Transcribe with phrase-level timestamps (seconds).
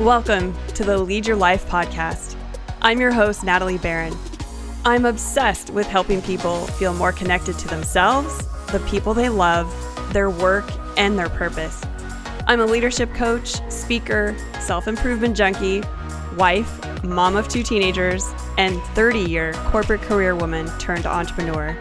[0.00, 2.34] Welcome to the Lead Your Life podcast.
[2.80, 4.16] I'm your host, Natalie Barron.
[4.82, 9.70] I'm obsessed with helping people feel more connected to themselves, the people they love,
[10.14, 10.64] their work,
[10.96, 11.82] and their purpose.
[12.46, 15.82] I'm a leadership coach, speaker, self improvement junkie,
[16.34, 18.26] wife, mom of two teenagers,
[18.56, 21.78] and 30 year corporate career woman turned entrepreneur.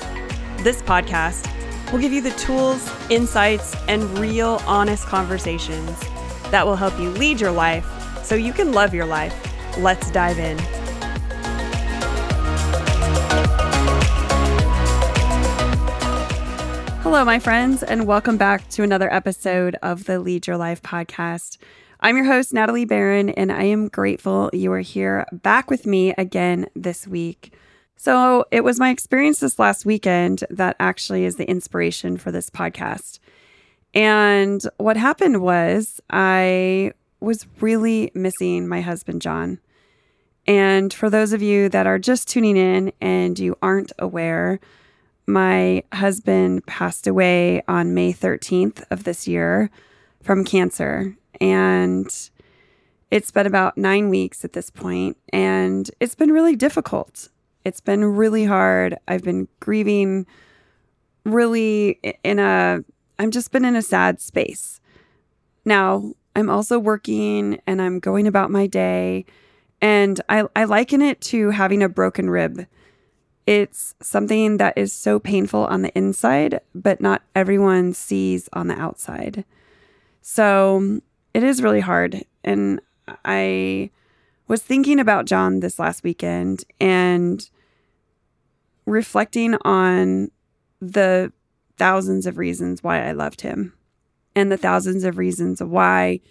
[0.57, 1.49] This podcast
[1.89, 5.97] will give you the tools, insights, and real honest conversations
[6.51, 7.85] that will help you lead your life
[8.29, 9.35] so you can love your life.
[9.79, 10.55] Let's dive in.
[17.01, 21.57] Hello, my friends, and welcome back to another episode of the Lead Your Life podcast.
[22.01, 26.11] I'm your host, Natalie Barron, and I am grateful you are here back with me
[26.11, 27.51] again this week.
[27.95, 32.51] So, it was my experience this last weekend that actually is the inspiration for this
[32.51, 33.17] podcast.
[33.95, 39.59] And what happened was, I was really missing my husband, John.
[40.47, 44.59] And for those of you that are just tuning in and you aren't aware,
[45.27, 49.69] my husband passed away on May 13th of this year
[50.21, 51.15] from cancer.
[51.39, 52.07] And
[53.11, 57.29] it's been about nine weeks at this point, and it's been really difficult.
[57.65, 58.97] It's been really hard.
[59.07, 60.25] I've been grieving
[61.25, 62.79] really in a,
[63.17, 64.79] I've just been in a sad space.
[65.65, 69.25] Now, I'm also working and I'm going about my day.
[69.81, 72.65] And I, I liken it to having a broken rib.
[73.45, 78.79] It's something that is so painful on the inside, but not everyone sees on the
[78.79, 79.43] outside.
[80.21, 81.01] So
[81.33, 82.23] it is really hard.
[82.43, 82.81] And
[83.25, 83.89] I
[84.47, 87.49] was thinking about John this last weekend and
[88.85, 90.31] reflecting on
[90.81, 91.31] the
[91.77, 93.73] thousands of reasons why I loved him
[94.39, 96.21] and the thousands of reasons why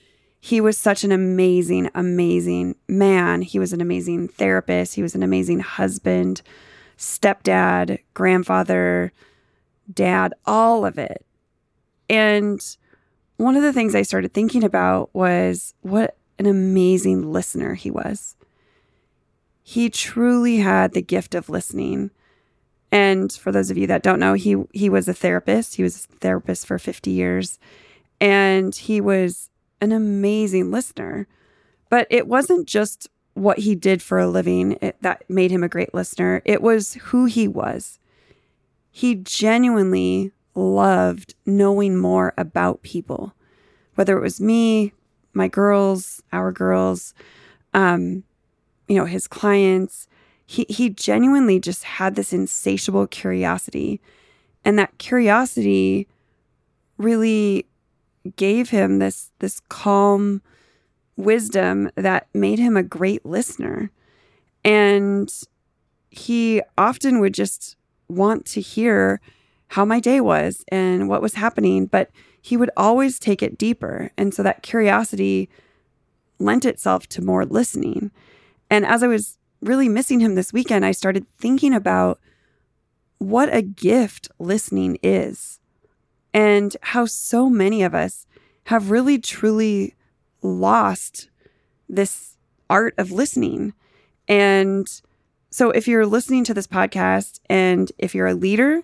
[0.41, 3.43] he was such an amazing, amazing man.
[3.43, 4.95] He was an amazing therapist.
[4.95, 6.43] He was an amazing husband,
[6.97, 9.13] stepdad, grandfather,
[9.93, 11.27] dad, all of it.
[12.09, 12.61] And
[13.37, 18.37] one of the things I started thinking about was what an amazing listener he was.
[19.63, 22.11] He truly had the gift of listening.
[22.91, 25.75] And for those of you that don't know, he he was a therapist.
[25.75, 27.59] He was a therapist for 50 years
[28.21, 31.27] and he was an amazing listener.
[31.91, 35.95] But it wasn't just what he did for a living that made him a great
[35.95, 37.99] listener, it was who he was.
[38.91, 43.33] He genuinely loved knowing more about people,
[43.95, 44.93] whether it was me,
[45.33, 47.15] my girls, our girls,
[47.73, 48.25] um,
[48.89, 50.09] you know, his clients.
[50.45, 54.01] He, he genuinely just had this insatiable curiosity.
[54.65, 56.09] And that curiosity
[56.97, 57.68] really
[58.37, 60.43] gave him this this calm
[61.17, 63.91] wisdom that made him a great listener.
[64.65, 65.33] And
[66.11, 67.77] he often would just
[68.09, 69.21] want to hear
[69.69, 74.11] how my day was and what was happening, but he would always take it deeper.
[74.17, 75.49] And so that curiosity
[76.39, 78.11] lent itself to more listening.
[78.71, 82.21] And as I was really missing him this weekend, I started thinking about
[83.19, 85.58] what a gift listening is
[86.39, 88.25] and how so many of us
[88.67, 89.97] have really truly
[90.41, 91.29] lost
[91.89, 92.37] this
[92.71, 93.73] art of listening.
[94.29, 94.89] And
[95.51, 98.83] so, if you're listening to this podcast and if you're a leader,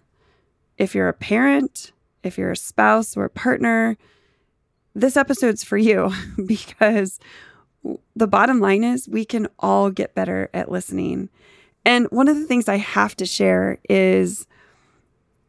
[0.78, 1.92] if you're a parent,
[2.25, 3.97] if you're a spouse or a partner,
[4.97, 6.10] this episode's for you
[6.47, 7.21] because
[8.16, 11.28] the bottom line is we can all get better at listening.
[11.84, 14.44] And one of the things I have to share is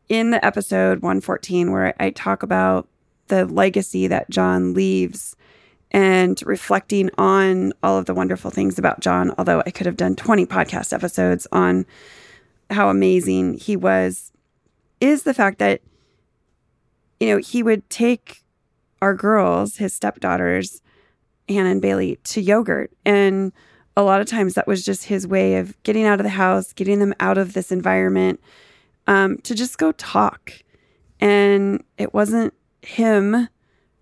[0.09, 2.87] in the episode 114, where I talk about
[3.27, 5.35] the legacy that John leaves
[5.91, 10.15] and reflecting on all of the wonderful things about John, although I could have done
[10.15, 11.85] 20 podcast episodes on
[12.69, 14.31] how amazing he was,
[14.99, 15.81] is the fact that,
[17.19, 18.43] you know, he would take
[19.01, 20.81] our girls, his stepdaughters,
[21.47, 22.91] Hannah and Bailey, to yogurt.
[23.05, 23.53] And
[23.95, 26.73] a lot of times that was just his way of getting out of the house,
[26.73, 28.39] getting them out of this environment
[29.07, 30.51] um, to just go talk.
[31.19, 33.47] And it wasn't him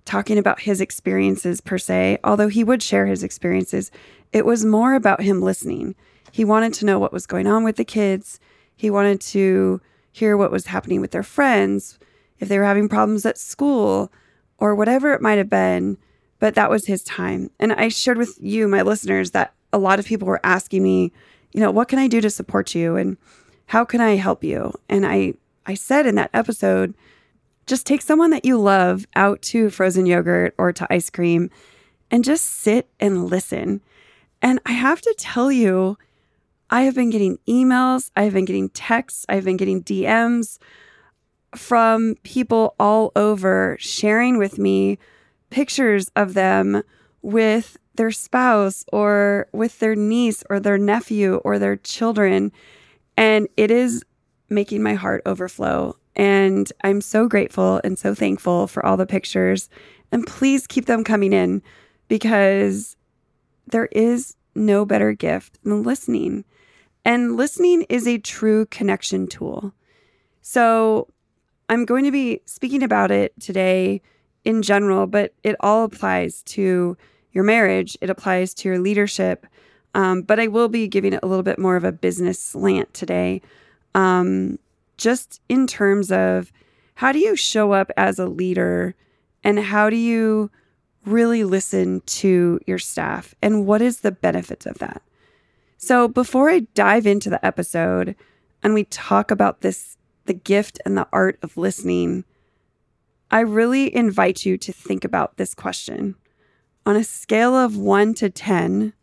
[0.05, 3.91] talking about his experiences per se, although he would share his experiences.
[4.31, 5.95] It was more about him listening.
[6.31, 8.39] He wanted to know what was going on with the kids.
[8.75, 9.79] He wanted to
[10.11, 11.99] hear what was happening with their friends,
[12.39, 14.11] if they were having problems at school,
[14.57, 15.97] or whatever it might have been.
[16.39, 17.49] But that was his time.
[17.59, 21.13] And I shared with you, my listeners, that a lot of people were asking me,
[21.53, 22.95] you know, what can I do to support you?
[22.95, 23.17] And
[23.73, 24.71] how can I help you?
[24.87, 25.33] And I,
[25.65, 26.93] I said in that episode,
[27.65, 31.49] just take someone that you love out to frozen yogurt or to ice cream
[32.11, 33.81] and just sit and listen.
[34.43, 35.97] And I have to tell you,
[36.69, 40.59] I have been getting emails, I have been getting texts, I've been getting DMs
[41.55, 44.99] from people all over sharing with me
[45.49, 46.83] pictures of them
[47.23, 52.51] with their spouse or with their niece or their nephew or their children.
[53.17, 54.03] And it is
[54.49, 55.95] making my heart overflow.
[56.15, 59.69] And I'm so grateful and so thankful for all the pictures.
[60.11, 61.61] And please keep them coming in
[62.07, 62.95] because
[63.67, 66.45] there is no better gift than listening.
[67.05, 69.73] And listening is a true connection tool.
[70.41, 71.07] So
[71.69, 74.01] I'm going to be speaking about it today
[74.45, 76.97] in general, but it all applies to
[77.31, 79.47] your marriage, it applies to your leadership.
[79.93, 82.93] Um, but I will be giving it a little bit more of a business slant
[82.93, 83.41] today,
[83.93, 84.57] um,
[84.97, 86.51] just in terms of
[86.95, 88.95] how do you show up as a leader
[89.43, 90.49] and how do you
[91.05, 95.01] really listen to your staff and what is the benefits of that?
[95.77, 98.15] So, before I dive into the episode
[98.63, 102.23] and we talk about this, the gift and the art of listening,
[103.29, 106.15] I really invite you to think about this question.
[106.85, 108.93] On a scale of one to 10,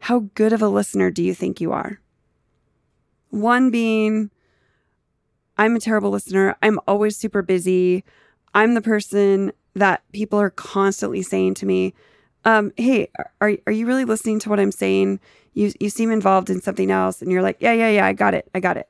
[0.00, 2.00] how good of a listener do you think you are?
[3.30, 4.30] One being,
[5.58, 6.56] I'm a terrible listener.
[6.62, 8.04] I'm always super busy.
[8.54, 11.94] I'm the person that people are constantly saying to me,
[12.44, 13.10] um, hey,
[13.40, 15.20] are, are you really listening to what I'm saying?
[15.54, 17.20] You, you seem involved in something else.
[17.20, 18.48] And you're like, yeah, yeah, yeah, I got it.
[18.54, 18.88] I got it.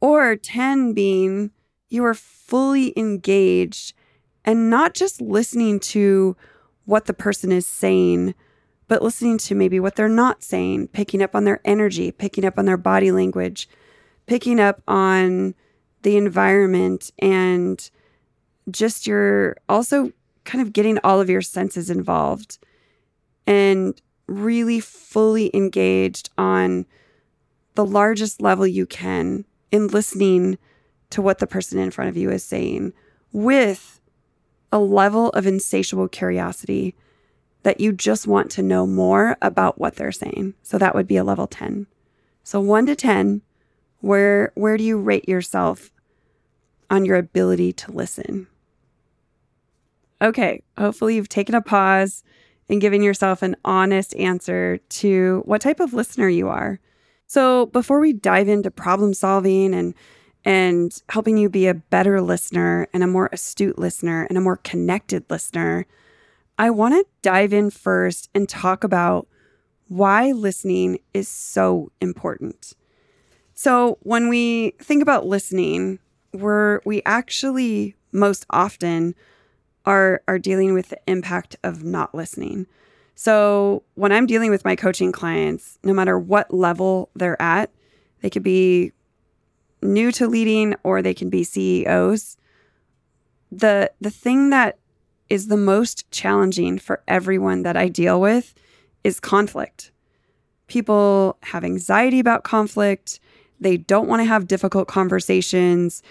[0.00, 1.50] Or 10 being
[1.92, 3.92] you are fully engaged
[4.44, 6.36] and not just listening to
[6.86, 8.34] what the person is saying,
[8.92, 12.58] but listening to maybe what they're not saying, picking up on their energy, picking up
[12.58, 13.66] on their body language,
[14.26, 15.54] picking up on
[16.02, 17.88] the environment and
[18.70, 20.12] just your also
[20.44, 22.58] kind of getting all of your senses involved
[23.46, 26.84] and really fully engaged on
[27.74, 30.58] the largest level you can in listening
[31.08, 32.92] to what the person in front of you is saying
[33.32, 34.02] with
[34.70, 36.94] a level of insatiable curiosity
[37.62, 40.54] that you just want to know more about what they're saying.
[40.62, 41.86] So that would be a level 10.
[42.44, 43.42] So 1 to 10,
[44.00, 45.92] where where do you rate yourself
[46.90, 48.48] on your ability to listen?
[50.20, 52.22] Okay, hopefully you've taken a pause
[52.68, 56.80] and given yourself an honest answer to what type of listener you are.
[57.26, 59.94] So, before we dive into problem solving and
[60.44, 64.56] and helping you be a better listener and a more astute listener and a more
[64.56, 65.86] connected listener,
[66.58, 69.26] I want to dive in first and talk about
[69.88, 72.74] why listening is so important.
[73.54, 75.98] So, when we think about listening,
[76.32, 79.14] we're we actually most often
[79.84, 82.66] are are dealing with the impact of not listening.
[83.14, 87.70] So when I'm dealing with my coaching clients, no matter what level they're at,
[88.20, 88.92] they could be
[89.82, 92.36] new to leading or they can be CEOs.
[93.50, 94.78] The the thing that
[95.32, 98.52] is the most challenging for everyone that I deal with
[99.02, 99.90] is conflict.
[100.66, 103.18] People have anxiety about conflict.
[103.58, 106.02] They don't want to have difficult conversations.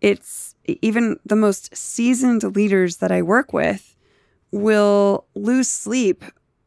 [0.00, 3.96] It's even the most seasoned leaders that I work with
[4.52, 6.22] will lose sleep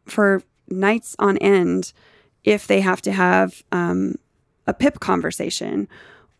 [0.06, 1.94] for nights on end
[2.44, 4.16] if they have to have um,
[4.68, 5.88] a PIP conversation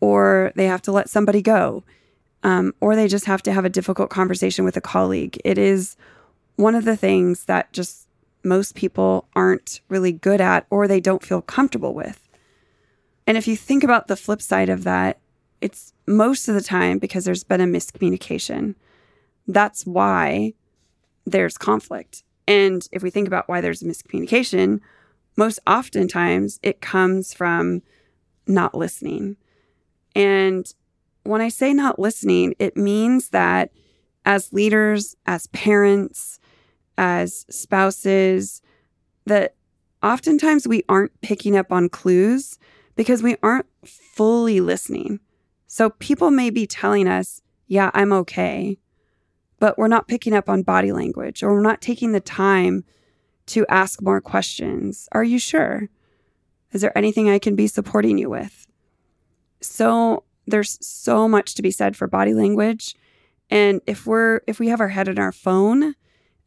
[0.00, 1.82] or they have to let somebody go
[2.46, 5.36] um, or they just have to have a difficult conversation with a colleague.
[5.44, 5.96] It is
[6.54, 8.06] one of the things that just
[8.44, 12.22] most people aren't really good at or they don't feel comfortable with.
[13.26, 15.18] And if you think about the flip side of that,
[15.60, 18.76] it's most of the time because there's been a miscommunication.
[19.48, 20.54] That's why
[21.24, 22.22] there's conflict.
[22.46, 24.78] And if we think about why there's a miscommunication,
[25.36, 27.82] most oftentimes it comes from
[28.46, 29.36] not listening.
[30.14, 30.72] And
[31.28, 33.70] when I say not listening, it means that
[34.24, 36.40] as leaders, as parents,
[36.98, 38.62] as spouses,
[39.26, 39.54] that
[40.02, 42.58] oftentimes we aren't picking up on clues
[42.96, 45.20] because we aren't fully listening.
[45.66, 48.78] So people may be telling us, yeah, I'm okay,
[49.58, 52.84] but we're not picking up on body language or we're not taking the time
[53.46, 55.08] to ask more questions.
[55.12, 55.88] Are you sure?
[56.72, 58.66] Is there anything I can be supporting you with?
[59.60, 62.94] So there's so much to be said for body language.
[63.50, 65.94] And if we're if we have our head in our phone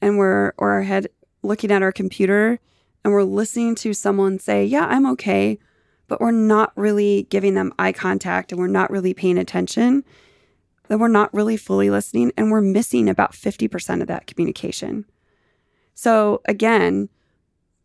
[0.02, 1.08] and we're or our head
[1.44, 2.60] looking at our computer
[3.04, 5.60] and we're listening to someone say, "Yeah, I'm okay,"
[6.08, 10.04] but we're not really giving them eye contact and we're not really paying attention,
[10.90, 15.06] then we're not really fully listening and we're missing about 50% of that communication.
[15.94, 17.10] So, again,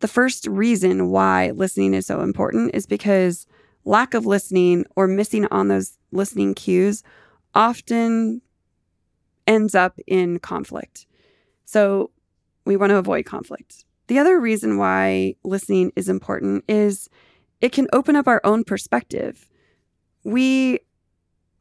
[0.01, 3.47] the first reason why listening is so important is because
[3.85, 7.03] lack of listening or missing on those listening cues
[7.55, 8.41] often
[9.47, 11.07] ends up in conflict.
[11.65, 12.11] So,
[12.65, 13.85] we want to avoid conflict.
[14.07, 17.09] The other reason why listening is important is
[17.61, 19.49] it can open up our own perspective.
[20.25, 20.81] We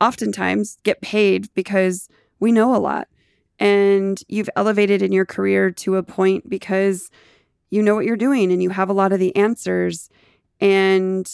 [0.01, 3.07] oftentimes get paid because we know a lot
[3.59, 7.09] and you've elevated in your career to a point because
[7.69, 10.09] you know what you're doing and you have a lot of the answers.
[10.59, 11.25] And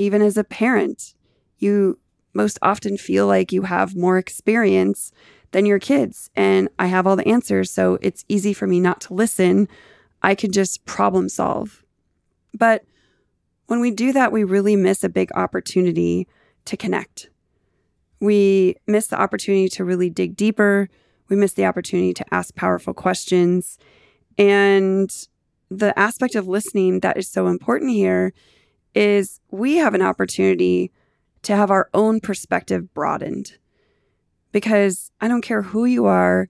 [0.00, 1.14] even as a parent,
[1.58, 1.98] you
[2.32, 5.12] most often feel like you have more experience
[5.50, 6.30] than your kids.
[6.34, 7.70] And I have all the answers.
[7.70, 9.68] So it's easy for me not to listen.
[10.22, 11.84] I can just problem solve.
[12.54, 12.84] But
[13.66, 16.26] when we do that, we really miss a big opportunity
[16.64, 17.28] to connect.
[18.20, 20.88] We miss the opportunity to really dig deeper.
[21.28, 23.78] We miss the opportunity to ask powerful questions.
[24.38, 25.10] And
[25.68, 28.32] the aspect of listening that is so important here
[28.94, 30.90] is we have an opportunity
[31.42, 33.56] to have our own perspective broadened
[34.52, 36.48] because I don't care who you are,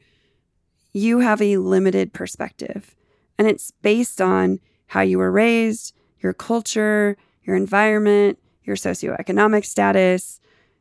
[0.92, 2.94] you have a limited perspective.
[3.38, 10.40] And it's based on how you were raised, your culture, your environment, your socioeconomic status,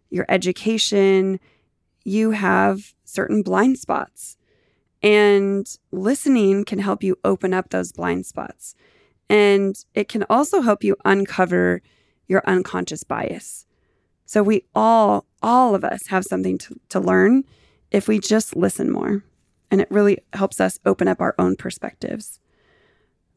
[0.10, 1.40] your education.
[2.04, 4.38] You have certain blind spots.
[5.02, 8.76] And listening can help you open up those blind spots.
[9.30, 11.82] And it can also help you uncover
[12.28, 13.66] your unconscious bias.
[14.26, 17.44] So we all, all of us have something to, to learn
[17.92, 19.24] if we just listen more.
[19.72, 22.40] And it really helps us open up our own perspectives.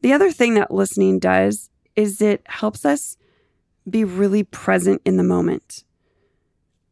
[0.01, 3.17] The other thing that listening does is it helps us
[3.89, 5.83] be really present in the moment.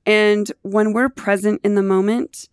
[0.06, 2.50] And when we're present in the moment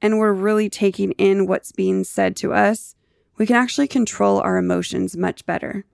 [0.00, 2.94] and we're really taking in what's being said to us,
[3.38, 5.84] we can actually control our emotions much better.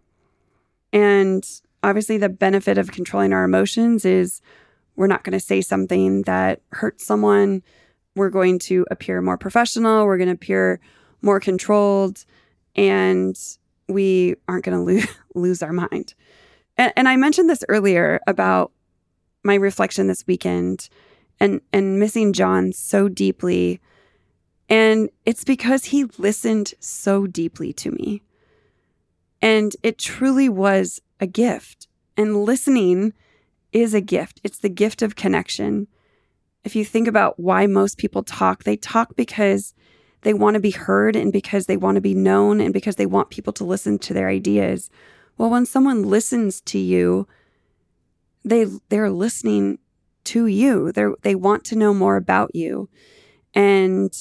[0.93, 1.47] And
[1.83, 4.41] obviously, the benefit of controlling our emotions is
[4.97, 7.63] we're not going to say something that hurts someone.
[8.17, 10.07] We're going to appear more professional.
[10.07, 10.81] We're going to appear
[11.21, 12.25] more controlled.
[12.77, 13.37] And
[13.89, 16.15] we aren't going to lo- lose our mind.
[16.77, 18.73] And, and I mentioned this earlier about
[19.43, 20.89] my reflection this weekend
[21.39, 23.81] and, and missing John so deeply.
[24.69, 28.23] And it's because he listened so deeply to me.
[29.43, 31.87] And it truly was a gift.
[32.17, 33.13] And listening
[33.73, 34.41] is a gift.
[34.43, 35.89] It's the gift of connection.
[36.63, 39.75] If you think about why most people talk, they talk because
[40.23, 43.05] they want to be heard and because they want to be known and because they
[43.05, 44.91] want people to listen to their ideas.
[45.37, 47.29] Well, when someone listens to you,
[48.45, 49.79] they they're listening
[50.25, 50.93] to you.
[50.93, 52.89] They they want to know more about you.
[53.53, 54.13] And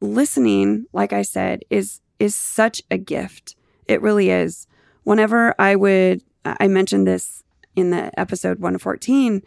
[0.00, 3.56] listening, like I said, is is such a gift.
[3.86, 4.66] It really is.
[5.04, 7.42] Whenever I would I mentioned this
[7.76, 9.42] in the episode 114,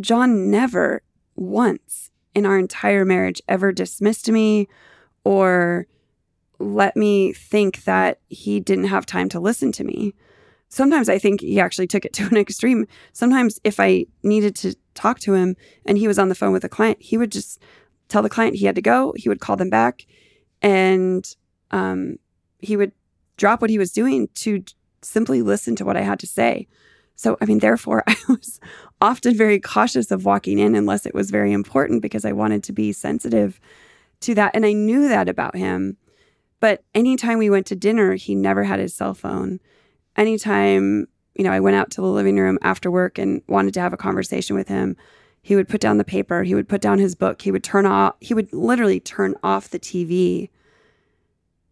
[0.00, 1.02] John never
[1.34, 4.68] once in our entire marriage ever dismissed me
[5.24, 5.86] or
[6.58, 10.14] let me think that he didn't have time to listen to me.
[10.68, 12.86] Sometimes I think he actually took it to an extreme.
[13.12, 16.64] Sometimes, if I needed to talk to him and he was on the phone with
[16.64, 17.60] a client, he would just
[18.08, 19.12] tell the client he had to go.
[19.16, 20.06] He would call them back
[20.62, 21.26] and
[21.70, 22.18] um,
[22.58, 22.92] he would
[23.36, 24.64] drop what he was doing to
[25.02, 26.66] simply listen to what I had to say.
[27.14, 28.60] So, I mean, therefore, I was
[29.00, 32.72] often very cautious of walking in unless it was very important because I wanted to
[32.72, 33.60] be sensitive
[34.20, 34.52] to that.
[34.54, 35.96] And I knew that about him.
[36.60, 39.60] But anytime we went to dinner, he never had his cell phone.
[40.16, 43.80] Anytime, you know, I went out to the living room after work and wanted to
[43.80, 44.96] have a conversation with him,
[45.46, 47.86] he would put down the paper, he would put down his book, he would turn
[47.86, 50.50] off, he would literally turn off the TV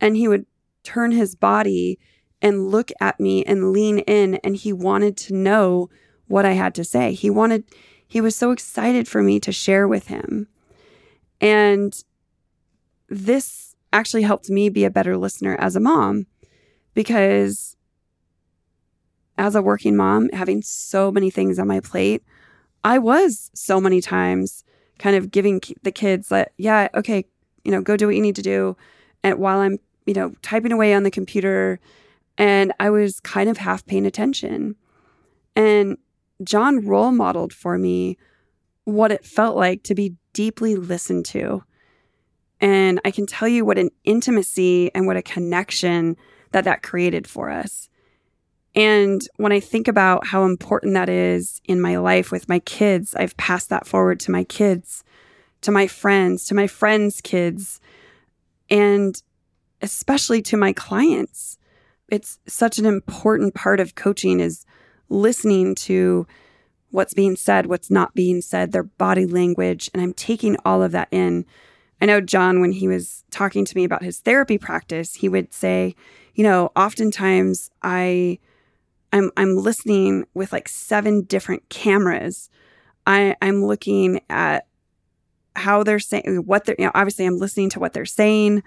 [0.00, 0.47] and he would
[0.85, 1.99] turn his body
[2.40, 5.90] and look at me and lean in and he wanted to know
[6.28, 7.14] what I had to say.
[7.14, 7.64] He wanted
[8.07, 10.47] he was so excited for me to share with him.
[11.40, 12.00] And
[13.09, 16.28] this actually helped me be a better listener as a mom
[16.95, 17.76] because
[19.37, 22.23] as a working mom, having so many things on my plate,
[22.84, 24.62] I was so many times
[24.98, 27.24] kind of giving the kids that, yeah, okay,
[27.64, 28.76] you know, go do what you need to do.
[29.22, 31.80] And while I'm, you know, typing away on the computer
[32.36, 34.76] and I was kind of half paying attention.
[35.56, 35.96] And
[36.42, 38.18] John role modeled for me
[38.84, 41.64] what it felt like to be deeply listened to.
[42.60, 46.16] And I can tell you what an intimacy and what a connection
[46.52, 47.88] that that created for us.
[48.75, 53.14] And when I think about how important that is in my life with my kids,
[53.14, 55.04] I've passed that forward to my kids,
[55.61, 57.81] to my friends, to my friends' kids.
[58.69, 59.23] And
[59.85, 61.59] especially to my clients.
[62.09, 64.64] It's such an important part of coaching is
[65.11, 66.26] listening to
[66.90, 70.93] what's being said, what's not being said, their body language, and I'm taking all of
[70.93, 71.45] that in.
[72.00, 75.52] I know John when he was talking to me about his therapy practice, he would
[75.52, 75.95] say,
[76.35, 78.38] you know, oftentimes I
[79.14, 82.50] I'm I'm listening with like seven different cameras.
[83.06, 84.66] I I'm looking at
[85.54, 88.64] how they're saying what they're you know obviously I'm listening to what they're saying.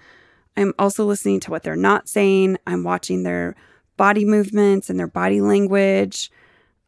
[0.55, 2.57] I'm also listening to what they're not saying.
[2.65, 3.55] I'm watching their
[3.97, 6.31] body movements and their body language.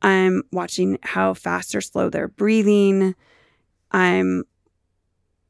[0.02, 3.14] I'm watching how fast or slow they're breathing.
[3.92, 4.46] I'm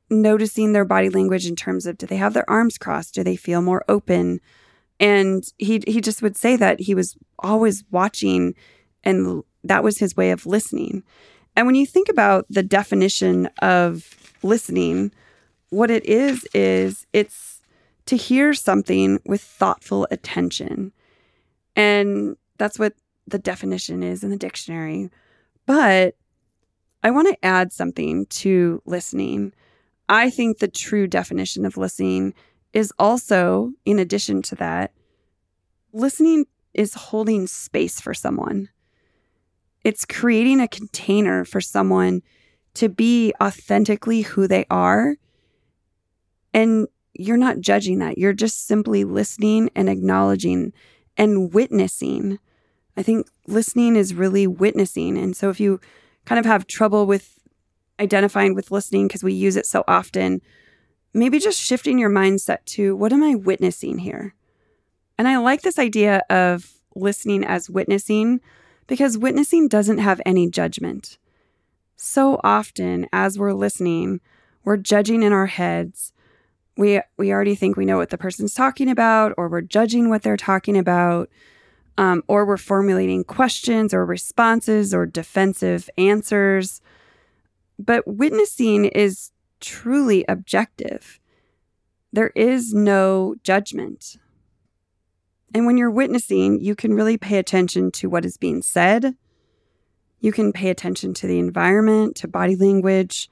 [0.10, 3.14] noticing their body language in terms of do they have their arms crossed?
[3.14, 4.40] Do they feel more open?
[5.00, 8.56] And he he just would say that he was always watching
[9.04, 11.04] and that was his way of listening.
[11.56, 15.12] And when you think about the definition of listening,
[15.70, 17.62] what it is is it's
[18.06, 20.92] to hear something with thoughtful attention.
[21.76, 22.94] And that's what
[23.28, 25.10] the definition is in the dictionary.
[25.66, 26.16] But
[27.04, 29.54] I want to add something to listening.
[30.10, 32.34] I think the true definition of listening
[32.74, 34.92] is also, in addition to that,
[35.94, 38.70] listening is holding space for someone.
[39.84, 42.22] It's creating a container for someone
[42.76, 45.16] to be authentically who they are.
[46.54, 48.18] And you're not judging that.
[48.18, 50.74] You're just simply listening and acknowledging
[51.18, 52.40] and witnessing.
[52.96, 55.18] I think listening is really witnessing.
[55.18, 55.80] And so if you
[56.26, 57.40] kind of have trouble with
[58.00, 60.42] identifying with listening because we use it so often,
[61.14, 64.36] maybe just shifting your mindset to what am I witnessing here?
[65.18, 68.42] And I like this idea of listening as witnessing
[68.88, 71.18] because witnessing doesn't have any judgment.
[71.96, 74.22] So often, as we're listening,
[74.64, 76.14] we're judging in our heads.
[76.78, 80.22] We, we already think we know what the person's talking about, or we're judging what
[80.22, 81.30] they're talking about,
[81.98, 86.82] um, or we're formulating questions or responses or defensive answers.
[87.78, 91.20] But witnessing is truly objective.
[92.12, 94.18] There is no judgment.
[95.54, 99.16] And when you're witnessing, you can really pay attention to what is being said.
[100.20, 103.30] You can pay attention to the environment, to body language,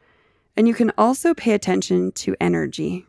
[0.55, 3.05] and you can also pay attention to energy.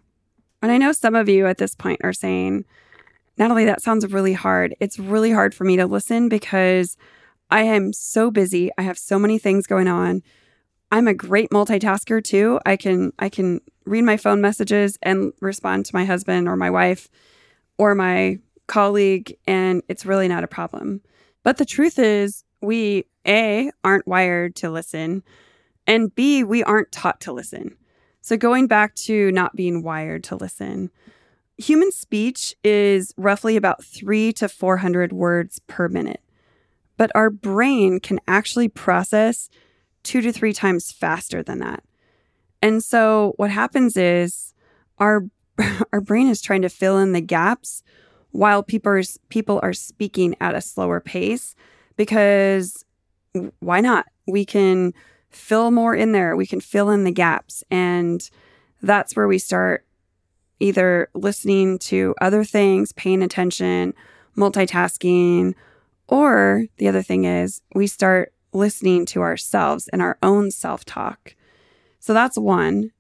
[0.60, 2.64] And I know some of you at this point are saying,
[3.36, 4.74] Natalie, that sounds really hard.
[4.80, 6.96] It's really hard for me to listen because
[7.50, 8.70] I am so busy.
[8.76, 10.22] I have so many things going on.
[10.90, 12.60] I'm a great multitasker too.
[12.64, 16.70] I can I can read my phone messages and respond to my husband or my
[16.70, 17.08] wife
[17.76, 21.02] or my colleague and it's really not a problem.
[21.42, 25.22] But the truth is we A aren't wired to listen
[25.86, 27.76] and B we aren't taught to listen.
[28.20, 30.90] So going back to not being wired to listen.
[31.56, 36.22] Human speech is roughly about 3 to 400 words per minute.
[36.96, 39.48] But our brain can actually process
[40.02, 41.82] two to three times faster than that.
[42.62, 44.54] And so what happens is
[44.98, 45.24] our
[45.92, 47.82] our brain is trying to fill in the gaps
[48.30, 51.54] while people people are speaking at a slower pace
[51.96, 52.84] because
[53.60, 54.06] why not?
[54.26, 54.92] We can
[55.30, 56.36] fill more in there.
[56.36, 58.28] We can fill in the gaps and
[58.82, 59.84] that's where we start
[60.60, 63.94] either listening to other things, paying attention,
[64.36, 65.54] multitasking,
[66.08, 71.34] or the other thing is we start listening to ourselves and our own self talk.
[72.00, 72.90] So that's one.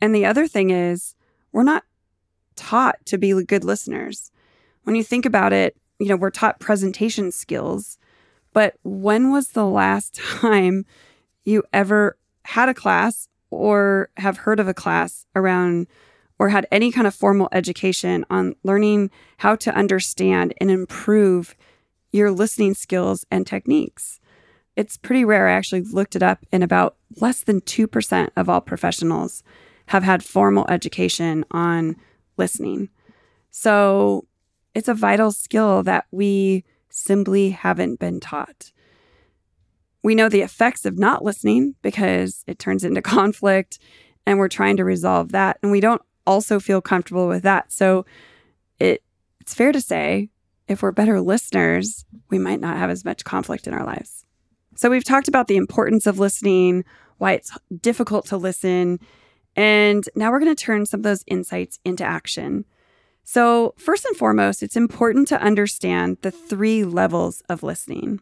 [0.00, 1.14] And the other thing is,
[1.52, 1.84] we're not
[2.56, 4.32] taught to be good listeners.
[4.84, 7.98] When you think about it, you know, we're taught presentation skills,
[8.52, 10.84] but when was the last time
[11.44, 15.86] you ever had a class or have heard of a class around
[16.38, 21.54] or had any kind of formal education on learning how to understand and improve
[22.10, 24.18] your listening skills and techniques?
[24.76, 25.48] It's pretty rare.
[25.48, 29.42] I actually looked it up, and about less than 2% of all professionals
[29.86, 31.96] have had formal education on
[32.36, 32.88] listening.
[33.50, 34.26] So
[34.74, 38.72] it's a vital skill that we simply haven't been taught.
[40.02, 43.78] We know the effects of not listening because it turns into conflict,
[44.26, 45.58] and we're trying to resolve that.
[45.62, 47.72] And we don't also feel comfortable with that.
[47.72, 48.06] So
[48.78, 49.02] it,
[49.40, 50.30] it's fair to say
[50.68, 54.24] if we're better listeners, we might not have as much conflict in our lives.
[54.74, 56.84] So we've talked about the importance of listening,
[57.18, 58.98] why it's difficult to listen,
[59.54, 62.64] and now we're going to turn some of those insights into action.
[63.24, 68.20] So, first and foremost, it's important to understand the three levels of listening.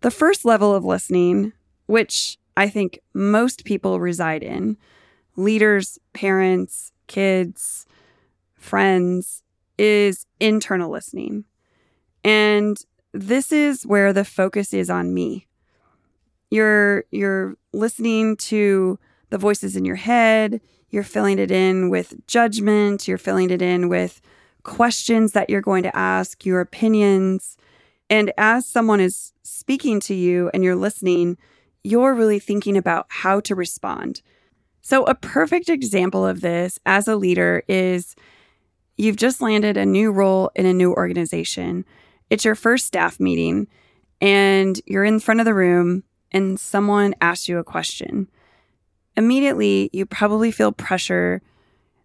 [0.00, 1.52] The first level of listening,
[1.86, 4.76] which I think most people reside in
[5.36, 7.86] leaders, parents, kids,
[8.54, 9.42] friends
[9.78, 11.44] is internal listening.
[12.24, 12.76] And
[13.12, 15.46] this is where the focus is on me.
[16.52, 18.98] You're you're listening to
[19.30, 20.60] the voices in your head,
[20.90, 24.20] you're filling it in with judgment, you're filling it in with
[24.62, 27.56] questions that you're going to ask, your opinions.
[28.10, 31.38] And as someone is speaking to you and you're listening,
[31.84, 34.20] you're really thinking about how to respond.
[34.82, 38.14] So, a perfect example of this as a leader is
[38.98, 41.86] you've just landed a new role in a new organization.
[42.28, 43.68] It's your first staff meeting,
[44.20, 48.28] and you're in front of the room, and someone asks you a question.
[49.16, 51.42] Immediately, you probably feel pressure.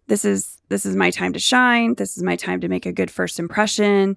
[0.06, 1.94] This is this is my time to shine.
[1.94, 4.16] This is my time to make a good first impression.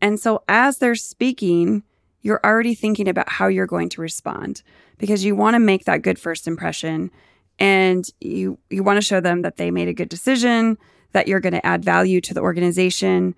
[0.00, 1.84] And so as they're speaking,
[2.22, 4.62] you're already thinking about how you're going to respond
[4.98, 7.10] because you want to make that good first impression
[7.58, 10.78] and you you want to show them that they made a good decision,
[11.12, 13.34] that you're going to add value to the organization.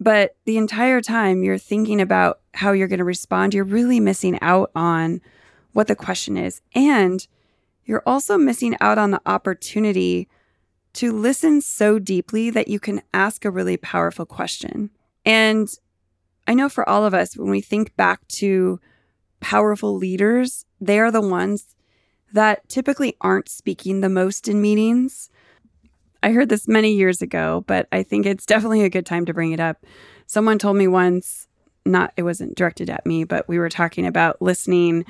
[0.00, 4.38] But the entire time you're thinking about how you're going to respond, you're really missing
[4.42, 5.20] out on
[5.72, 6.60] what the question is.
[6.74, 7.26] And
[7.84, 10.28] you're also missing out on the opportunity
[10.94, 14.90] to listen so deeply that you can ask a really powerful question.
[15.24, 15.68] And
[16.46, 18.80] I know for all of us, when we think back to
[19.40, 21.74] powerful leaders, they are the ones
[22.32, 25.30] that typically aren't speaking the most in meetings.
[26.22, 29.34] I heard this many years ago, but I think it's definitely a good time to
[29.34, 29.84] bring it up.
[30.26, 31.48] Someone told me once,
[31.84, 35.04] not it wasn't directed at me, but we were talking about listening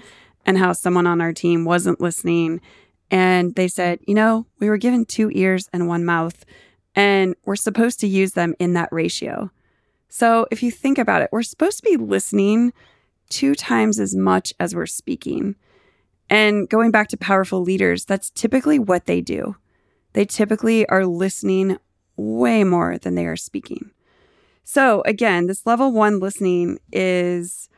[0.45, 2.61] and how someone on our team wasn't listening.
[3.11, 6.45] And they said, you know, we were given two ears and one mouth,
[6.95, 9.51] and we're supposed to use them in that ratio.
[10.09, 12.73] So if you think about it, we're supposed to be listening
[13.29, 15.57] two times as much as we're speaking.
[16.29, 19.57] And going back to powerful leaders, that's typically what they do.
[20.13, 21.79] They typically are listening
[22.17, 23.91] way more than they are speaking.
[24.65, 27.69] So, again, this level one listening is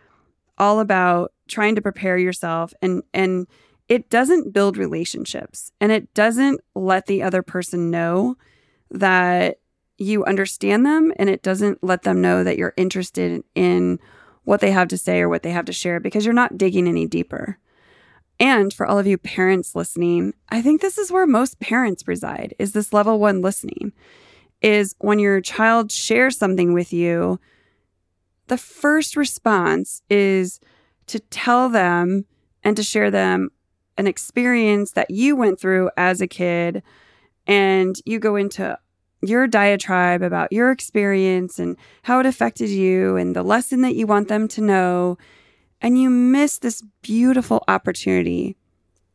[0.59, 3.47] all about trying to prepare yourself and, and,
[3.88, 8.37] it doesn't build relationships and it doesn't let the other person know
[8.90, 9.59] that
[9.99, 13.99] you understand them and it doesn't let them know that you're interested in
[14.45, 16.88] what they have to say or what they have to share because you're not digging
[16.88, 17.59] any deeper.
[18.40, 22.55] And for all of you parents listening, I think this is where most parents reside
[22.59, 23.93] is this level 1 listening.
[24.61, 27.38] Is when your child shares something with you,
[28.47, 30.61] the first response is
[31.07, 32.25] to tell them
[32.63, 33.51] and to share them
[33.97, 36.83] an experience that you went through as a kid
[37.47, 38.79] and you go into
[39.23, 44.07] your diatribe about your experience and how it affected you and the lesson that you
[44.07, 45.17] want them to know
[45.81, 48.57] and you miss this beautiful opportunity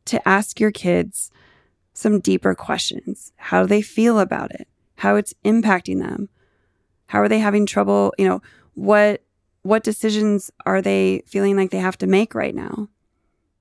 [0.06, 1.32] to ask your kids
[1.94, 3.34] some deeper questions.
[3.36, 4.68] How do they feel about it?
[4.98, 6.30] How it's impacting them?
[7.08, 8.13] How are they having trouble?
[8.18, 8.42] You know,
[8.80, 9.24] what
[9.62, 12.88] what decisions are they feeling like they have to make right now?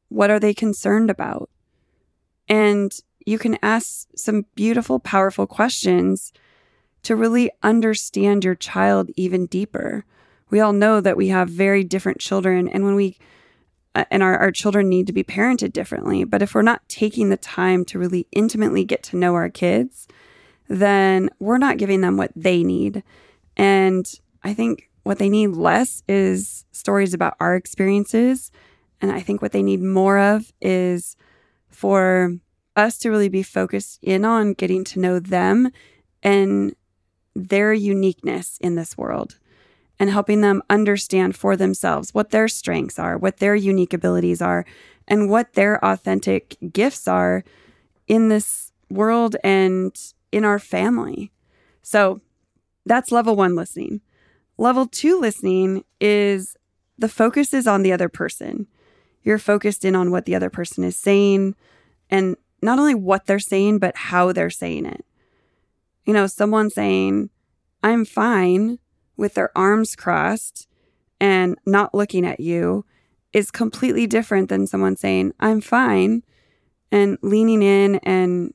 [0.08, 1.50] What are they concerned about?
[2.48, 2.92] And
[3.26, 6.32] you can ask some beautiful, powerful questions
[7.02, 10.04] to really understand your child even deeper
[10.50, 13.18] we all know that we have very different children and when we
[13.94, 17.28] uh, and our, our children need to be parented differently but if we're not taking
[17.30, 20.06] the time to really intimately get to know our kids
[20.68, 23.02] then we're not giving them what they need
[23.56, 28.52] and i think what they need less is stories about our experiences
[29.00, 31.16] and i think what they need more of is
[31.70, 32.34] for
[32.76, 35.70] us to really be focused in on getting to know them
[36.22, 36.74] and
[37.34, 39.38] their uniqueness in this world
[39.98, 44.66] and helping them understand for themselves what their strengths are, what their unique abilities are,
[45.06, 47.42] and what their authentic gifts are
[48.06, 51.32] in this world and in our family.
[51.82, 52.20] So
[52.84, 54.02] that's level one listening.
[54.58, 56.56] Level two listening is
[56.98, 58.66] the focus is on the other person.
[59.22, 61.54] You're focused in on what the other person is saying
[62.10, 65.04] and not only what they're saying, but how they're saying it.
[66.04, 67.30] You know, someone saying,
[67.82, 68.78] I'm fine
[69.16, 70.66] with their arms crossed
[71.20, 72.84] and not looking at you
[73.32, 76.22] is completely different than someone saying, I'm fine,
[76.90, 78.54] and leaning in and,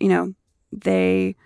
[0.00, 0.34] you know,
[0.72, 1.36] they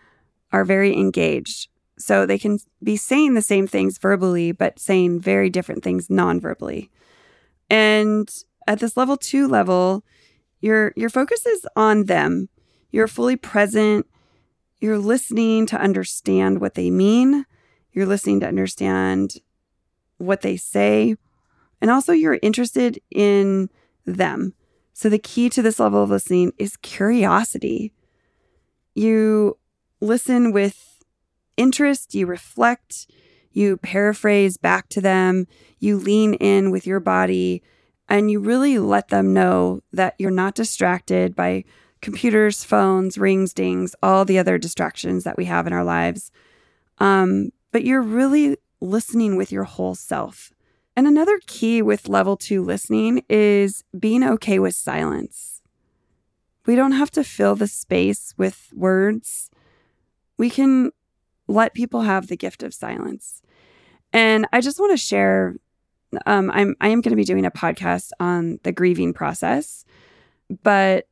[0.50, 1.68] are very engaged.
[2.04, 6.40] So they can be saying the same things verbally, but saying very different things non
[6.40, 6.90] verbally.
[7.70, 8.30] And
[8.66, 10.04] at this level two level,
[10.60, 12.48] your your focus is on them.
[12.90, 14.06] You're fully present.
[14.80, 17.46] You're listening to understand what they mean
[17.92, 19.36] you're listening to understand
[20.18, 21.16] what they say,
[21.80, 23.68] and also you're interested in
[24.06, 24.54] them.
[24.94, 27.92] So, the key to this level of listening is curiosity.
[28.94, 29.58] You
[30.00, 30.91] listen with
[31.56, 33.06] interest, you reflect,
[33.52, 35.46] you paraphrase back to them,
[35.78, 37.62] you lean in with your body,
[38.08, 41.64] and you really let them know that you're not distracted by
[42.00, 46.30] computers, phones, rings, dings, all the other distractions that we have in our lives.
[46.98, 50.52] Um, but you're really listening with your whole self.
[50.94, 55.62] And another key with level two listening is being okay with silence.
[56.66, 59.50] We don't have to fill the space with words.
[60.36, 60.92] We can
[61.48, 63.42] let people have the gift of silence.
[64.12, 65.57] And I just want to share
[66.26, 69.85] um, I'm I am going to be doing a podcast on the grieving process,
[70.62, 71.07] but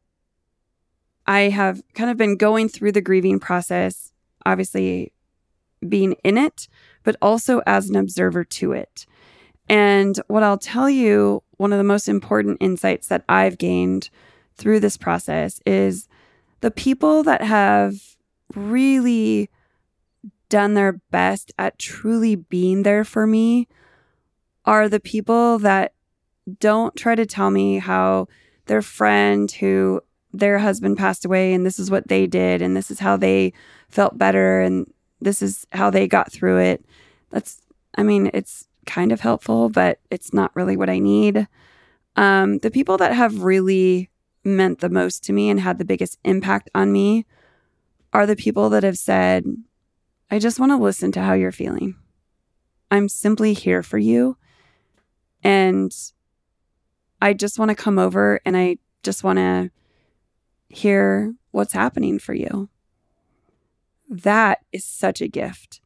[1.27, 4.13] I have kind of been going through the grieving process,
[4.45, 5.13] obviously
[5.89, 6.69] being in it,
[7.03, 9.07] but also as an observer to it.
[9.69, 14.11] And what I'll tell you, one of the most important insights that I've gained
[14.57, 16.09] through this process is
[16.61, 17.95] the people that have
[18.55, 19.49] really
[20.51, 23.67] done their best at truly being there for me
[24.67, 25.95] are the people that
[26.59, 28.27] don't try to tell me how
[28.67, 32.91] their friend who their husband passed away and this is what they did and this
[32.91, 33.53] is how they
[33.89, 36.85] felt better and this is how they got through it.
[37.31, 37.63] That's,
[37.97, 41.47] I mean, it's kind of helpful, but it's not really what I need.
[42.17, 44.11] Um, the people that have really
[44.45, 47.27] meant the most to me and had the biggest impact on me
[48.13, 49.45] are the people that have said,
[50.31, 51.97] I just want to listen to how you're feeling.
[52.91, 54.37] I'm simply here for you.
[55.43, 55.93] And
[57.21, 59.71] I just want to come over and I just want to
[60.69, 62.69] hear what's happening for you.
[64.09, 65.81] That is such a gift.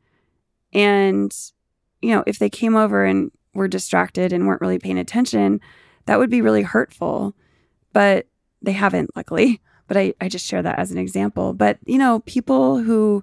[0.72, 1.34] And,
[2.02, 5.60] you know, if they came over and were distracted and weren't really paying attention,
[6.06, 7.34] that would be really hurtful.
[7.92, 8.26] But
[8.60, 9.60] they haven't, luckily.
[9.86, 11.52] But I, I just share that as an example.
[11.52, 13.22] But, you know, people who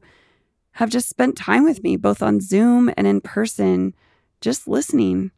[0.74, 3.94] have just spent time with me, both on Zoom and in person,
[4.40, 5.32] just listening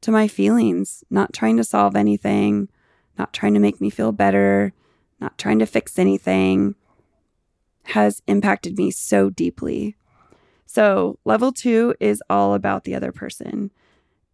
[0.00, 2.68] to my feelings, not trying to solve anything,
[3.18, 4.72] not trying to make me feel better,
[5.20, 6.74] not trying to fix anything,
[7.84, 9.96] has impacted me so deeply.
[10.66, 13.70] So, level two is all about the other person.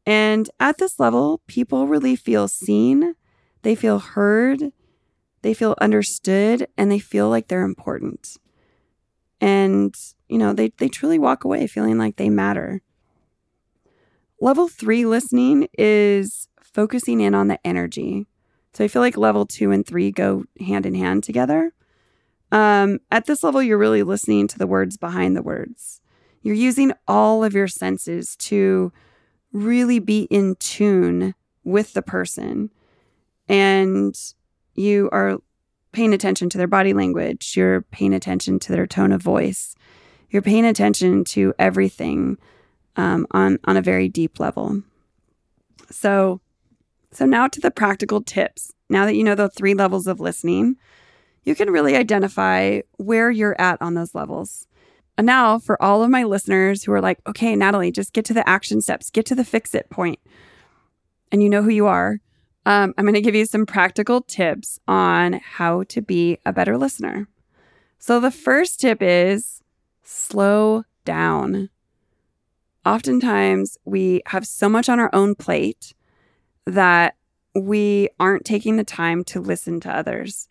[0.04, 3.14] And at this level, people really feel seen,
[3.62, 4.72] they feel heard,
[5.42, 8.36] they feel understood, and they feel like they're important.
[9.40, 9.94] And,
[10.28, 12.82] you know, they, they truly walk away feeling like they matter.
[14.40, 18.26] Level three listening is focusing in on the energy.
[18.72, 21.72] So I feel like level two and three go hand in hand together.
[22.50, 26.00] Um, at this level, you're really listening to the words behind the words.
[26.42, 28.92] You're using all of your senses to
[29.52, 32.70] really be in tune with the person.
[33.48, 34.14] And
[34.74, 35.38] you are
[35.94, 37.56] paying attention to their body language.
[37.56, 39.74] You're paying attention to their tone of voice.
[40.28, 42.36] You're paying attention to everything
[42.96, 44.82] um, on on a very deep level.
[45.90, 46.40] So,
[47.12, 48.72] so now to the practical tips.
[48.90, 50.76] Now that you know the three levels of listening,
[51.44, 54.66] you can really identify where you're at on those levels.
[55.16, 58.34] And now, for all of my listeners who are like, okay, Natalie, just get to
[58.34, 60.18] the action steps, get to the fix it point,
[61.30, 62.18] and you know who you are,
[62.66, 66.78] um, I'm going to give you some practical tips on how to be a better
[66.78, 67.28] listener.
[67.98, 69.62] So, the first tip is
[70.02, 71.70] slow down
[72.86, 75.94] oftentimes we have so much on our own plate
[76.66, 77.16] that
[77.54, 80.48] we aren't taking the time to listen to others.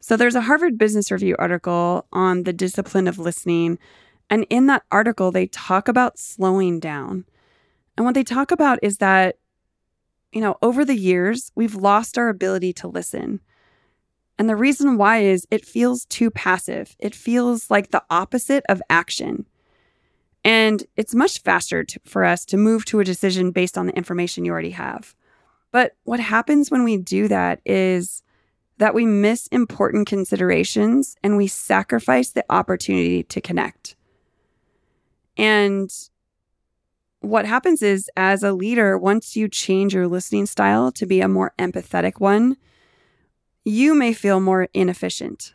[0.00, 3.78] So there's a Harvard Business Review article on the discipline of listening.
[4.30, 7.24] And in that article, they talk about slowing down.
[7.96, 9.36] And what they talk about is that,
[10.32, 13.40] you know, over the years, we've lost our ability to listen.
[14.38, 16.94] And the reason why is it feels too passive.
[16.98, 19.46] It feels like the opposite of action.
[20.44, 23.96] And it's much faster to, for us to move to a decision based on the
[23.96, 25.14] information you already have.
[25.72, 28.22] But what happens when we do that is
[28.78, 33.96] that we miss important considerations and we sacrifice the opportunity to connect.
[35.36, 35.90] And
[37.20, 41.28] what happens is, as a leader, once you change your listening style to be a
[41.28, 42.56] more empathetic one,
[43.64, 45.52] you may feel more inefficient.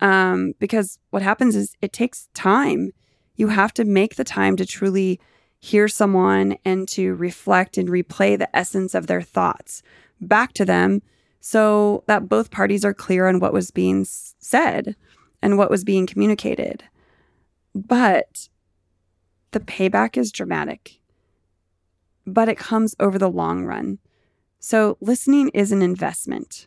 [0.00, 2.90] Um, because what happens is it takes time
[3.36, 5.20] you have to make the time to truly
[5.60, 9.82] hear someone and to reflect and replay the essence of their thoughts
[10.20, 11.02] back to them
[11.40, 14.94] so that both parties are clear on what was being said
[15.42, 16.84] and what was being communicated.
[17.74, 18.48] But
[19.54, 21.00] the payback is dramatic,
[22.26, 23.98] but it comes over the long run.
[24.58, 26.66] So, listening is an investment.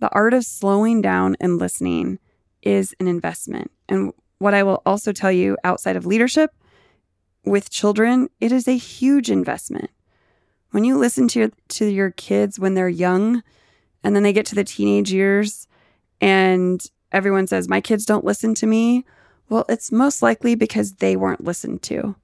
[0.00, 2.18] The art of slowing down and listening
[2.62, 3.70] is an investment.
[3.88, 6.52] And what I will also tell you outside of leadership
[7.44, 9.90] with children, it is a huge investment.
[10.70, 13.42] When you listen to your, to your kids when they're young
[14.02, 15.68] and then they get to the teenage years
[16.20, 19.04] and everyone says, My kids don't listen to me.
[19.52, 22.16] Well, it's most likely because they weren't listened to.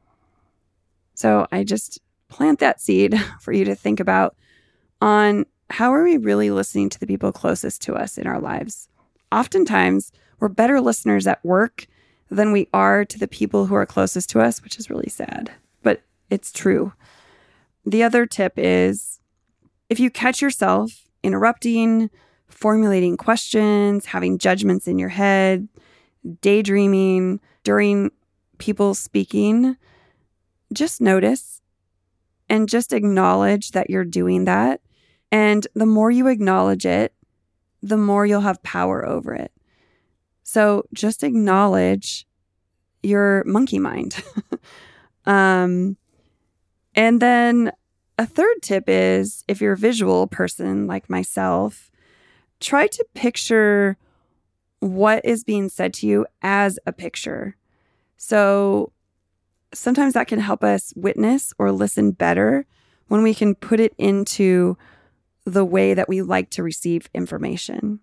[1.12, 4.34] So I just plant that seed for you to think about
[5.02, 8.88] on how are we really listening to the people closest to us in our lives?
[9.30, 10.10] Oftentimes,
[10.40, 11.86] we're better listeners at work
[12.30, 15.52] than we are to the people who are closest to us, which is really sad,
[15.82, 16.94] but it's true.
[17.84, 19.20] The other tip is
[19.90, 22.08] if you catch yourself interrupting,
[22.48, 25.68] formulating questions, having judgments in your head,
[26.40, 28.10] daydreaming during
[28.58, 29.76] people speaking,
[30.72, 31.60] just notice
[32.48, 34.80] and just acknowledge that you're doing that.
[35.30, 37.12] And the more you acknowledge it,
[37.82, 39.52] the more you'll have power over it.
[40.42, 42.26] So just acknowledge
[43.02, 44.22] your monkey mind.
[45.26, 45.96] um,
[46.94, 47.72] and then
[48.16, 51.90] a third tip is if you're a visual person like myself,
[52.60, 53.96] try to picture
[54.80, 57.56] what is being said to you as a picture.
[58.16, 58.92] So
[59.72, 62.66] sometimes that can help us witness or listen better
[63.08, 64.76] when we can put it into
[65.44, 68.00] the way that we like to receive information.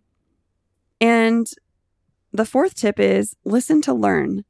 [0.99, 1.47] And
[2.33, 4.43] the fourth tip is listen to learn.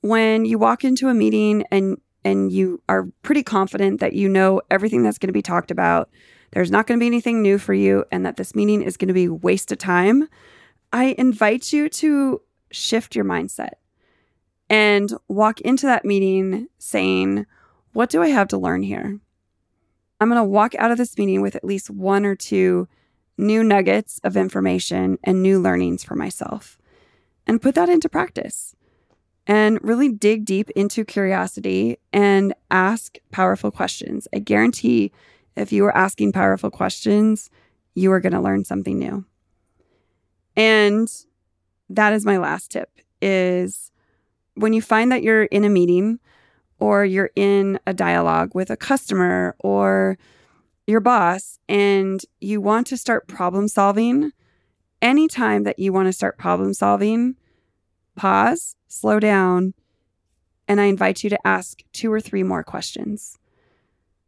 [0.00, 4.62] When you walk into a meeting and and you are pretty confident that you know
[4.70, 6.08] everything that's going to be talked about,
[6.52, 9.08] there's not going to be anything new for you and that this meeting is going
[9.08, 10.28] to be waste of time,
[10.92, 13.74] I invite you to shift your mindset
[14.68, 17.46] and walk into that meeting saying,
[17.92, 19.18] What do I have to learn here?
[20.20, 22.88] I'm going to walk out of this meeting with at least one or two
[23.38, 26.78] new nuggets of information and new learnings for myself
[27.46, 28.76] and put that into practice
[29.46, 34.28] and really dig deep into curiosity and ask powerful questions.
[34.32, 35.10] I guarantee
[35.56, 37.50] if you are asking powerful questions,
[37.94, 39.24] you are going to learn something new.
[40.56, 41.08] And
[41.88, 43.90] that is my last tip is
[44.54, 46.18] when you find that you're in a meeting
[46.78, 50.18] or you're in a dialogue with a customer or
[50.86, 54.32] your boss and you want to start problem solving,
[55.00, 57.36] anytime that you want to start problem solving,
[58.16, 59.74] pause, slow down,
[60.68, 63.38] and I invite you to ask two or three more questions.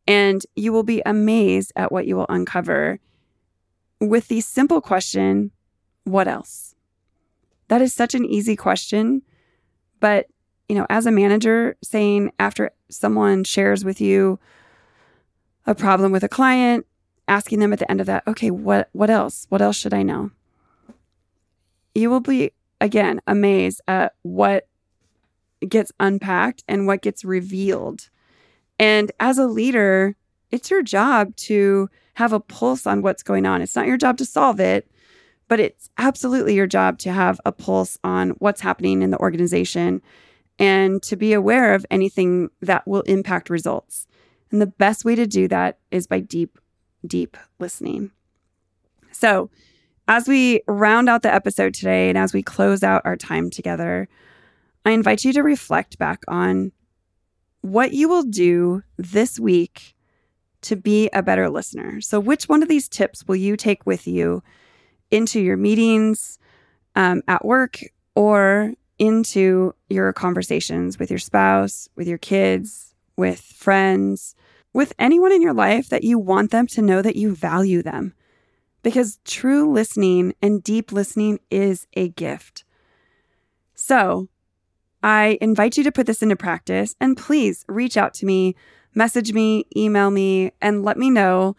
[0.06, 3.00] And you will be amazed at what you will uncover
[4.00, 5.50] with the simple question,
[6.04, 6.74] What else?
[7.68, 9.22] That is such an easy question,
[10.00, 10.28] but
[10.68, 14.38] you know, as a manager, saying after someone shares with you
[15.66, 16.86] a problem with a client,
[17.28, 19.46] asking them at the end of that, okay, what what else?
[19.48, 20.30] What else should I know?
[21.94, 24.68] You will be again amazed at what
[25.66, 28.10] gets unpacked and what gets revealed.
[28.78, 30.16] And as a leader,
[30.50, 33.62] it's your job to have a pulse on what's going on.
[33.62, 34.88] It's not your job to solve it,
[35.54, 40.02] but it's absolutely your job to have a pulse on what's happening in the organization
[40.58, 44.08] and to be aware of anything that will impact results.
[44.50, 46.58] And the best way to do that is by deep,
[47.06, 48.10] deep listening.
[49.12, 49.48] So,
[50.08, 54.08] as we round out the episode today and as we close out our time together,
[54.84, 56.72] I invite you to reflect back on
[57.60, 59.94] what you will do this week
[60.62, 62.00] to be a better listener.
[62.00, 64.42] So, which one of these tips will you take with you
[65.10, 66.38] into your meetings
[66.94, 67.80] um, at work
[68.14, 74.34] or into your conversations with your spouse, with your kids, with friends,
[74.72, 78.14] with anyone in your life that you want them to know that you value them.
[78.82, 82.64] Because true listening and deep listening is a gift.
[83.74, 84.28] So,
[85.02, 88.56] I invite you to put this into practice and please reach out to me,
[88.94, 91.56] message me, email me, and let me know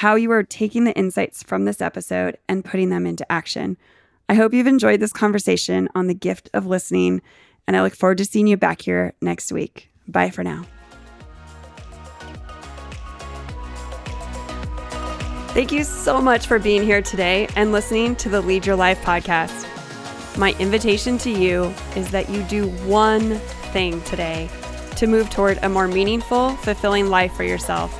[0.00, 3.76] how you are taking the insights from this episode and putting them into action.
[4.30, 7.20] I hope you've enjoyed this conversation on the gift of listening,
[7.66, 9.90] and I look forward to seeing you back here next week.
[10.08, 10.64] Bye for now.
[15.52, 19.02] Thank you so much for being here today and listening to the Lead Your Life
[19.02, 19.66] podcast.
[20.38, 23.34] My invitation to you is that you do one
[23.74, 24.48] thing today
[24.96, 27.99] to move toward a more meaningful, fulfilling life for yourself.